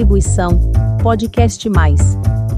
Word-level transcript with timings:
Distribuição 0.00 0.72
podcastmais.com.br. 1.02 2.56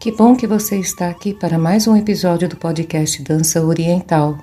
Que 0.00 0.12
bom 0.12 0.36
que 0.36 0.46
você 0.46 0.78
está 0.78 1.08
aqui 1.08 1.34
para 1.34 1.58
mais 1.58 1.88
um 1.88 1.96
episódio 1.96 2.48
do 2.48 2.56
podcast 2.56 3.20
Dança 3.24 3.60
Oriental. 3.64 4.38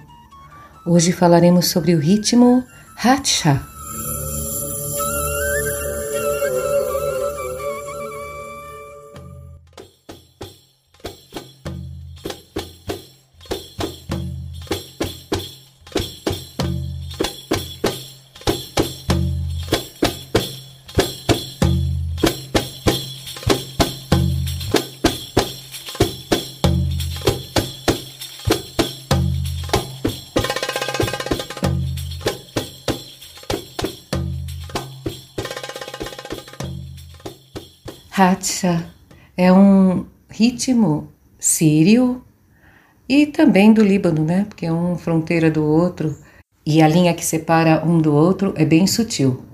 Hoje 0.85 1.13
falaremos 1.13 1.67
sobre 1.67 1.95
o 1.95 1.99
ritmo 1.99 2.61
Hatcha. 3.01 3.70
Hatcha 38.13 38.89
é 39.37 39.53
um 39.53 40.05
ritmo 40.29 41.07
sírio 41.39 42.21
e 43.07 43.25
também 43.25 43.71
do 43.71 43.81
Líbano, 43.81 44.25
né? 44.25 44.45
Porque 44.49 44.65
é 44.65 44.73
um 44.73 44.97
fronteira 44.97 45.49
do 45.49 45.63
outro 45.63 46.17
e 46.65 46.81
a 46.81 46.89
linha 46.89 47.13
que 47.13 47.23
separa 47.23 47.81
um 47.85 47.99
do 47.99 48.13
outro 48.13 48.53
é 48.57 48.65
bem 48.65 48.85
sutil. 48.85 49.45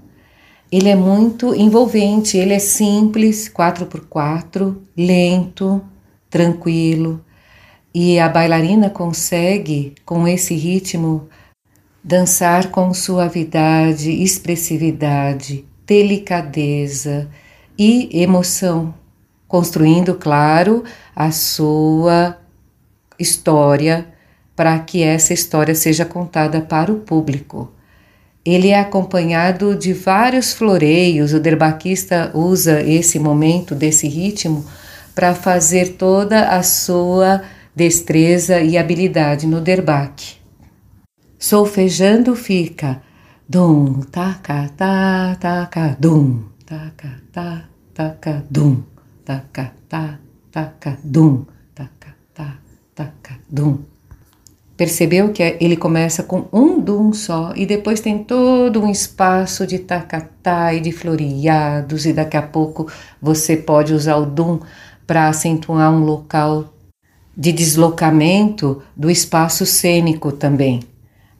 Ele 0.71 0.89
é 0.89 0.95
muito 0.95 1.53
envolvente, 1.53 2.35
ele 2.35 2.51
é 2.51 2.57
simples, 2.57 3.47
4x4, 3.47 4.75
lento, 4.97 5.79
tranquilo. 6.27 7.23
E 7.93 8.17
a 8.17 8.27
bailarina 8.27 8.89
consegue, 8.89 9.93
com 10.03 10.27
esse 10.27 10.55
ritmo, 10.55 11.29
dançar 12.03 12.71
com 12.71 12.91
suavidade, 12.91 14.11
expressividade, 14.11 15.63
delicadeza 15.85 17.29
e 17.77 18.09
emoção, 18.11 18.93
construindo, 19.47 20.15
claro, 20.15 20.83
a 21.15 21.31
sua 21.31 22.37
história 23.19 24.07
para 24.55 24.77
que 24.79 25.03
essa 25.03 25.33
história 25.33 25.75
seja 25.75 26.03
contada 26.03 26.61
para 26.61 26.91
o 26.91 26.99
público. 26.99 27.71
Ele 28.43 28.69
é 28.69 28.79
acompanhado 28.79 29.75
de 29.75 29.93
vários 29.93 30.53
floreios, 30.53 31.33
o 31.33 31.39
derbaquista 31.39 32.31
usa 32.33 32.81
esse 32.81 33.19
momento, 33.19 33.75
desse 33.75 34.07
ritmo, 34.07 34.65
para 35.13 35.35
fazer 35.35 35.93
toda 35.93 36.49
a 36.49 36.63
sua 36.63 37.43
destreza 37.75 38.61
e 38.61 38.77
habilidade 38.77 39.45
no 39.45 39.61
derbaque. 39.61 40.37
Solfejando 41.37 42.35
fica 42.35 43.01
dum, 43.47 44.01
taca, 44.01 44.69
ta, 44.75 45.37
taca, 45.39 45.95
dum, 45.99 46.43
taca, 46.67 47.09
ta, 47.31 47.63
taca, 47.93 48.43
dum, 48.49 48.83
taca, 49.23 49.71
ta, 49.87 50.19
taca, 50.51 50.97
dum, 51.01 51.45
taca, 51.73 52.13
ta, 52.33 52.57
taca, 52.93 53.39
dum. 53.49 53.77
Percebeu 54.75 55.31
que 55.31 55.55
ele 55.61 55.77
começa 55.77 56.23
com 56.23 56.45
um 56.51 56.77
dum 56.77 57.13
só 57.13 57.53
e 57.55 57.65
depois 57.65 58.01
tem 58.01 58.21
todo 58.21 58.83
um 58.83 58.91
espaço 58.91 59.65
de 59.65 59.79
tacatá 59.79 60.73
e 60.73 60.81
de 60.81 60.91
floreados 60.91 62.05
e 62.05 62.11
daqui 62.11 62.35
a 62.35 62.41
pouco 62.41 62.91
você 63.21 63.55
pode 63.55 63.93
usar 63.93 64.17
o 64.17 64.25
dum 64.25 64.59
para 65.07 65.29
acentuar 65.29 65.89
um 65.89 66.03
local 66.03 66.73
de 67.35 67.53
deslocamento 67.53 68.83
do 68.93 69.09
espaço 69.09 69.65
cênico 69.65 70.33
também. 70.33 70.81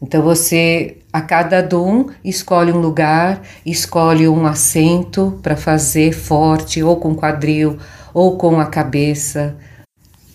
Então 0.02 0.22
você 0.22 0.98
a 1.12 1.22
cada 1.22 1.62
dom 1.62 2.10
escolhe 2.24 2.72
um 2.72 2.80
lugar, 2.80 3.42
escolhe 3.66 4.28
um 4.28 4.46
assento 4.46 5.40
para 5.42 5.56
fazer 5.56 6.12
forte, 6.14 6.84
ou 6.84 6.98
com 6.98 7.16
quadril, 7.16 7.78
ou 8.14 8.38
com 8.38 8.60
a 8.60 8.68
cabeça. 8.68 9.58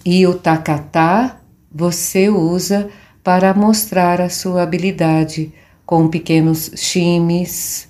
E 0.05 0.27
o 0.27 0.35
tacatá 0.35 1.39
você 1.71 2.29
usa 2.29 2.89
para 3.23 3.55
mostrar 3.55 4.21
a 4.21 4.29
sua 4.29 4.63
habilidade 4.63 5.53
com 5.87 6.09
pequenos 6.09 6.73
chimes, 6.75 7.89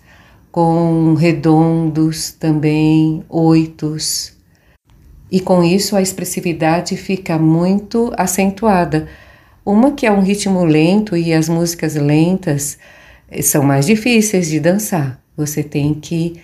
com 0.50 1.14
redondos 1.14 2.32
também, 2.32 3.24
oitos. 3.30 4.36
E 5.30 5.40
com 5.40 5.64
isso 5.64 5.96
a 5.96 6.02
expressividade 6.02 6.94
fica 6.98 7.38
muito 7.38 8.12
acentuada 8.18 9.08
uma 9.64 9.92
que 9.92 10.06
é 10.06 10.12
um 10.12 10.20
ritmo 10.20 10.64
lento 10.64 11.16
e 11.16 11.32
as 11.32 11.48
músicas 11.48 11.94
lentas 11.94 12.78
eh, 13.30 13.42
são 13.42 13.62
mais 13.62 13.86
difíceis 13.86 14.48
de 14.48 14.58
dançar. 14.58 15.20
Você 15.36 15.62
tem 15.62 15.94
que 15.94 16.40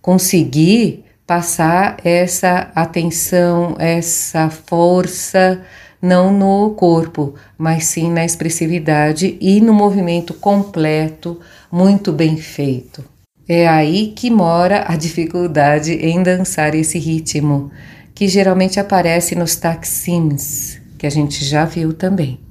conseguir 0.00 1.04
passar 1.26 1.98
essa 2.04 2.70
atenção, 2.74 3.76
essa 3.78 4.50
força, 4.50 5.62
não 6.02 6.32
no 6.32 6.70
corpo, 6.70 7.34
mas 7.56 7.84
sim 7.84 8.10
na 8.10 8.24
expressividade 8.24 9.36
e 9.40 9.60
no 9.60 9.72
movimento 9.72 10.34
completo, 10.34 11.38
muito 11.70 12.12
bem 12.12 12.36
feito. 12.36 13.04
É 13.48 13.68
aí 13.68 14.08
que 14.08 14.30
mora 14.30 14.84
a 14.88 14.96
dificuldade 14.96 15.92
em 15.92 16.22
dançar 16.22 16.74
esse 16.74 16.98
ritmo, 16.98 17.70
que 18.14 18.28
geralmente 18.28 18.80
aparece 18.80 19.34
nos 19.34 19.56
taxims, 19.56 20.80
que 20.98 21.06
a 21.06 21.10
gente 21.10 21.44
já 21.44 21.64
viu 21.64 21.92
também. 21.92 22.49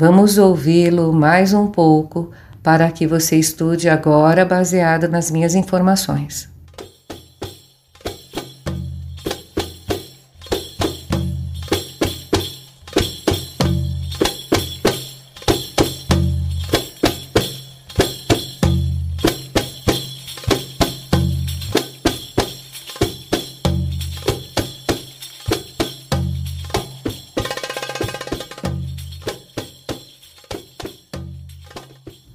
Vamos 0.00 0.38
ouvi-lo 0.38 1.12
mais 1.12 1.52
um 1.52 1.66
pouco 1.66 2.30
para 2.62 2.90
que 2.90 3.06
você 3.06 3.36
estude 3.36 3.86
agora 3.86 4.46
baseado 4.46 5.06
nas 5.06 5.30
minhas 5.30 5.54
informações. 5.54 6.48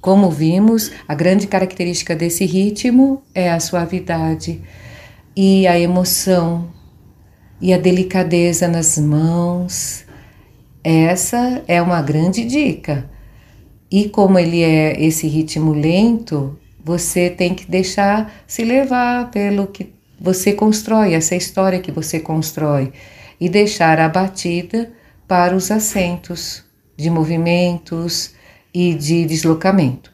Como 0.06 0.30
vimos, 0.30 0.92
a 1.08 1.16
grande 1.16 1.48
característica 1.48 2.14
desse 2.14 2.46
ritmo 2.46 3.24
é 3.34 3.50
a 3.50 3.58
suavidade 3.58 4.62
e 5.34 5.66
a 5.66 5.76
emoção 5.76 6.68
e 7.60 7.74
a 7.74 7.76
delicadeza 7.76 8.68
nas 8.68 8.96
mãos. 8.98 10.04
Essa 10.84 11.60
é 11.66 11.82
uma 11.82 12.00
grande 12.02 12.44
dica. 12.44 13.10
E 13.90 14.08
como 14.08 14.38
ele 14.38 14.62
é 14.62 15.04
esse 15.04 15.26
ritmo 15.26 15.72
lento, 15.72 16.56
você 16.84 17.28
tem 17.28 17.52
que 17.52 17.68
deixar 17.68 18.32
se 18.46 18.62
levar 18.62 19.32
pelo 19.32 19.66
que 19.66 19.92
você 20.20 20.52
constrói, 20.52 21.14
essa 21.14 21.34
história 21.34 21.80
que 21.80 21.90
você 21.90 22.20
constrói, 22.20 22.92
e 23.40 23.48
deixar 23.48 23.98
a 23.98 24.08
batida 24.08 24.88
para 25.26 25.56
os 25.56 25.68
acentos 25.72 26.62
de 26.96 27.10
movimentos, 27.10 28.35
e 28.78 28.92
de 28.92 29.24
deslocamento. 29.24 30.12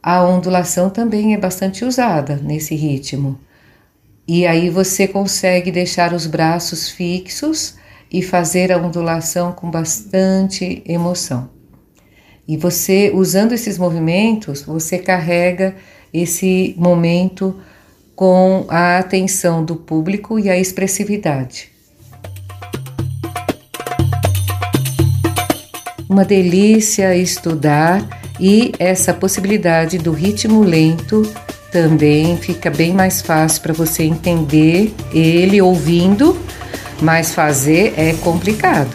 A 0.00 0.24
ondulação 0.24 0.88
também 0.88 1.34
é 1.34 1.36
bastante 1.36 1.84
usada 1.84 2.36
nesse 2.36 2.76
ritmo. 2.76 3.36
E 4.28 4.46
aí 4.46 4.70
você 4.70 5.08
consegue 5.08 5.72
deixar 5.72 6.12
os 6.12 6.24
braços 6.24 6.88
fixos 6.88 7.74
e 8.08 8.22
fazer 8.22 8.70
a 8.70 8.78
ondulação 8.78 9.50
com 9.50 9.68
bastante 9.68 10.84
emoção. 10.86 11.50
E 12.46 12.56
você, 12.56 13.10
usando 13.12 13.50
esses 13.50 13.76
movimentos, 13.76 14.62
você 14.62 14.98
carrega 14.98 15.74
esse 16.14 16.76
momento 16.78 17.60
com 18.14 18.66
a 18.68 18.98
atenção 18.98 19.64
do 19.64 19.74
público 19.74 20.38
e 20.38 20.48
a 20.48 20.56
expressividade. 20.56 21.75
Uma 26.16 26.24
delícia 26.24 27.14
estudar 27.14 28.02
e 28.40 28.72
essa 28.78 29.12
possibilidade 29.12 29.98
do 29.98 30.12
ritmo 30.12 30.62
lento 30.62 31.30
também 31.70 32.38
fica 32.38 32.70
bem 32.70 32.94
mais 32.94 33.20
fácil 33.20 33.60
para 33.60 33.74
você 33.74 34.04
entender 34.04 34.94
ele 35.12 35.60
ouvindo, 35.60 36.34
mas 37.02 37.34
fazer 37.34 37.92
é 37.98 38.14
complicado. 38.14 38.88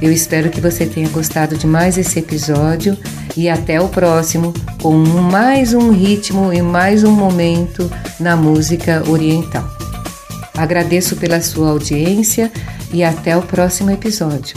Eu 0.00 0.10
espero 0.10 0.48
que 0.48 0.62
você 0.62 0.86
tenha 0.86 1.10
gostado 1.10 1.58
de 1.58 1.66
mais 1.66 1.98
esse 1.98 2.18
episódio 2.18 2.96
e 3.36 3.50
até 3.50 3.78
o 3.78 3.88
próximo 3.88 4.54
com 4.80 4.94
mais 4.94 5.74
um 5.74 5.90
ritmo 5.90 6.54
e 6.54 6.62
mais 6.62 7.04
um 7.04 7.12
momento 7.12 7.92
na 8.18 8.34
música 8.34 9.02
oriental. 9.10 9.68
Agradeço 10.56 11.16
pela 11.16 11.42
sua 11.42 11.68
audiência 11.68 12.50
e 12.90 13.04
até 13.04 13.36
o 13.36 13.42
próximo 13.42 13.90
episódio. 13.90 14.56